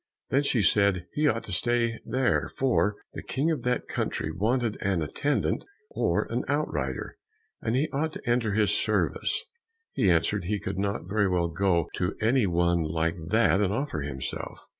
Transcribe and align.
Then 0.31 0.41
she 0.41 0.63
said 0.63 1.05
he 1.13 1.27
ought 1.27 1.43
to 1.43 1.51
stay 1.51 1.99
there, 2.03 2.49
for 2.57 2.95
the 3.13 3.21
King 3.21 3.51
of 3.51 3.61
that 3.61 3.87
country 3.87 4.31
wanted 4.31 4.75
an 4.81 5.03
attendant 5.03 5.63
or 5.91 6.23
an 6.31 6.43
outrider, 6.49 7.17
and 7.61 7.75
he 7.75 7.87
ought 7.93 8.13
to 8.13 8.27
enter 8.27 8.53
his 8.53 8.71
service. 8.71 9.43
He 9.93 10.09
answered 10.09 10.45
he 10.45 10.59
could 10.59 10.79
not 10.79 11.07
very 11.07 11.29
well 11.29 11.49
go 11.49 11.87
to 11.97 12.15
any 12.19 12.47
one 12.47 12.81
like 12.81 13.17
that 13.27 13.61
and 13.61 13.71
offer 13.71 14.01
himself. 14.01 14.65